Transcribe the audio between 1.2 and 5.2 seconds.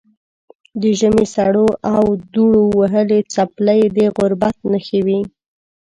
سړو او دوړو وهلې څپلۍ د غربت نښې وې.